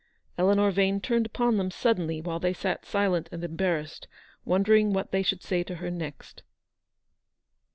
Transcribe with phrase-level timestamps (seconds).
[0.35, 4.07] Eleanor Vane turned upon them suddenly while they sat silent and embarrassed,
[4.45, 6.41] wondering what they should say to her next.